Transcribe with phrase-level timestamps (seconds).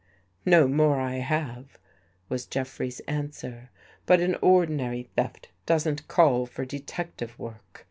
[0.57, 1.77] "No more I have,"
[2.27, 3.69] was Jeffrey's answer."
[4.07, 7.79] But an ordinary theft doesn't call for detective work.